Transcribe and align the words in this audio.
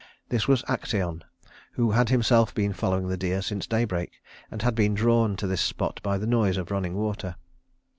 This 0.29 0.47
was 0.47 0.63
Actæon, 0.63 1.21
who 1.73 1.91
had 1.91 2.09
himself 2.09 2.55
been 2.55 2.73
following 2.73 3.07
the 3.07 3.17
deer 3.17 3.39
since 3.43 3.67
daybreak, 3.67 4.13
and 4.49 4.63
had 4.63 4.73
been 4.73 4.95
drawn 4.95 5.35
to 5.35 5.45
this 5.45 5.61
spot 5.61 5.99
by 6.01 6.17
the 6.17 6.25
noise 6.25 6.57
of 6.57 6.71
running 6.71 6.95
water. 6.95 7.35